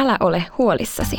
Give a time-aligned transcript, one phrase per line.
[0.00, 1.16] Älä ole huolissasi.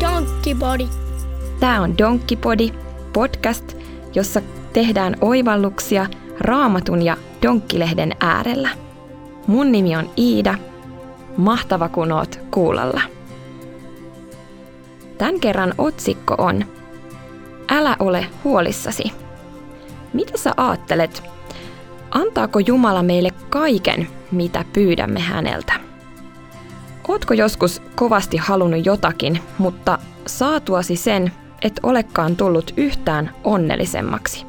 [0.00, 0.88] Donkkipodi.
[1.60, 2.70] Tämä on Donkkipodi,
[3.12, 3.76] podcast,
[4.14, 4.40] jossa
[4.72, 6.06] tehdään oivalluksia
[6.40, 8.68] raamatun ja donkkilehden äärellä.
[9.46, 10.54] Mun nimi on Iida.
[11.36, 13.00] Mahtava kun oot kuulolla.
[15.18, 16.64] Tämän kerran otsikko on
[17.74, 19.12] Älä ole huolissasi.
[20.12, 21.22] Mitä sä ajattelet?
[22.10, 25.72] Antaako Jumala meille kaiken, mitä pyydämme häneltä?
[27.08, 34.46] Ootko joskus kovasti halunnut jotakin, mutta saatuasi sen, et olekaan tullut yhtään onnellisemmaksi?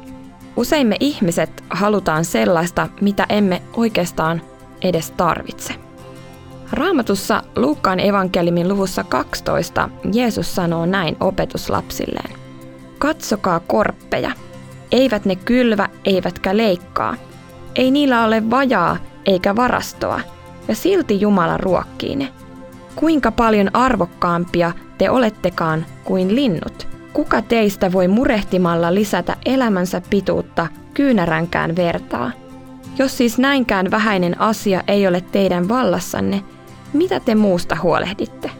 [0.56, 4.42] Usein me ihmiset halutaan sellaista, mitä emme oikeastaan
[4.82, 5.74] edes tarvitse.
[6.72, 12.45] Raamatussa Luukkaan evankeliumin luvussa 12 Jeesus sanoo näin opetuslapsilleen.
[12.98, 14.30] Katsokaa korppeja.
[14.92, 17.16] Eivät ne kylvä eivätkä leikkaa.
[17.74, 20.20] Ei niillä ole vajaa eikä varastoa,
[20.68, 22.28] ja silti Jumala ruokkii ne.
[22.96, 26.88] Kuinka paljon arvokkaampia te olettekaan kuin linnut?
[27.12, 32.30] Kuka teistä voi murehtimalla lisätä elämänsä pituutta kyynäränkään vertaa?
[32.98, 36.42] Jos siis näinkään vähäinen asia ei ole teidän vallassanne,
[36.92, 38.50] mitä te muusta huolehditte?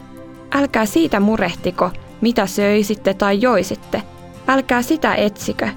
[0.55, 1.91] Älkää siitä murehtiko,
[2.21, 4.03] mitä söisitte tai joisitte.
[4.49, 5.69] Älkää sitä etsikö.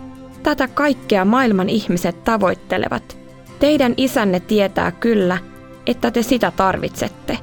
[0.44, 3.18] Tätä kaikkea maailman ihmiset tavoittelevat.
[3.60, 5.38] Teidän isänne tietää kyllä,
[5.88, 7.38] että te sitä tarvitsette.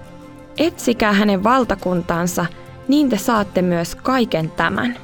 [0.59, 2.47] Etsikää hänen valtakuntaansa,
[2.89, 4.97] niin te saatte myös kaiken tämän.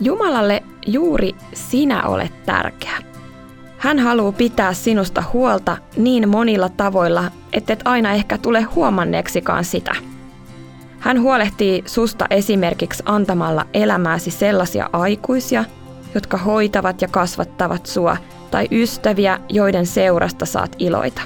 [0.00, 3.02] Jumalalle juuri sinä olet tärkeä.
[3.78, 9.94] Hän haluaa pitää sinusta huolta niin monilla tavoilla, et aina ehkä tule huomanneeksikaan sitä.
[11.06, 15.64] Hän huolehtii susta esimerkiksi antamalla elämääsi sellaisia aikuisia,
[16.14, 18.16] jotka hoitavat ja kasvattavat sua,
[18.50, 21.22] tai ystäviä, joiden seurasta saat iloita.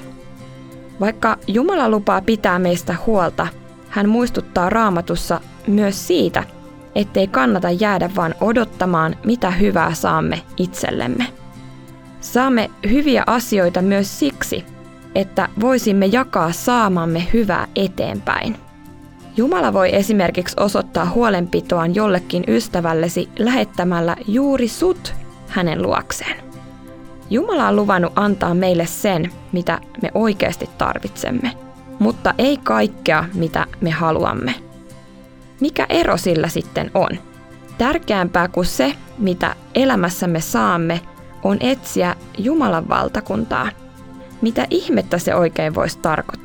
[0.99, 3.47] Vaikka Jumala lupaa pitää meistä huolta,
[3.89, 6.43] hän muistuttaa raamatussa myös siitä,
[6.95, 11.27] ettei kannata jäädä vain odottamaan, mitä hyvää saamme itsellemme.
[12.19, 14.65] Saamme hyviä asioita myös siksi,
[15.15, 18.70] että voisimme jakaa saamamme hyvää eteenpäin.
[19.37, 25.13] Jumala voi esimerkiksi osoittaa huolenpitoaan jollekin ystävällesi lähettämällä juuri sut
[25.47, 26.43] hänen luokseen.
[27.29, 31.51] Jumala on luvannut antaa meille sen, mitä me oikeasti tarvitsemme,
[31.99, 34.55] mutta ei kaikkea, mitä me haluamme.
[35.59, 37.09] Mikä ero sillä sitten on?
[37.77, 41.01] Tärkeämpää kuin se, mitä elämässämme saamme,
[41.43, 43.69] on etsiä Jumalan valtakuntaa.
[44.41, 46.40] Mitä ihmettä se oikein voisi tarkoittaa?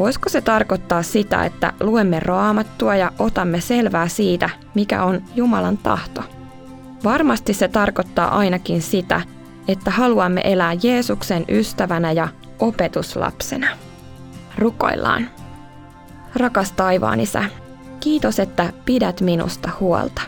[0.00, 6.22] Voisiko se tarkoittaa sitä, että luemme raamattua ja otamme selvää siitä, mikä on Jumalan tahto?
[7.04, 9.20] Varmasti se tarkoittaa ainakin sitä,
[9.68, 12.28] että haluamme elää Jeesuksen ystävänä ja
[12.58, 13.66] opetuslapsena.
[14.58, 15.30] Rukoillaan.
[16.34, 17.44] Rakas taivaan isä,
[18.00, 20.22] kiitos, että pidät minusta huolta.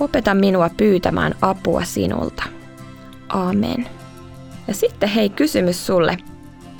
[0.00, 2.42] Opeta minua pyytämään apua sinulta.
[3.28, 3.88] Amen.
[4.68, 6.18] Ja sitten hei kysymys sulle.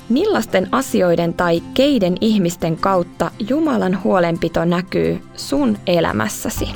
[0.09, 6.69] Millaisten asioiden tai keiden ihmisten kautta Jumalan huolenpito näkyy sun elämässäsi?